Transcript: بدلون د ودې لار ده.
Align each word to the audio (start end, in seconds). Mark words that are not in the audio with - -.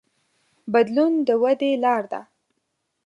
بدلون 0.73 1.13
د 1.27 1.29
ودې 1.41 1.71
لار 1.83 2.03
ده. 2.11 2.21